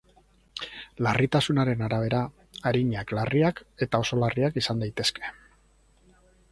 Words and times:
Larritasunaren 1.07 1.83
arabera: 1.89 2.23
arinak, 2.71 3.15
larriak 3.19 3.63
eta 3.87 4.05
oso 4.07 4.21
larriak 4.25 4.61
izan 4.65 4.85
daitezke. 4.87 5.35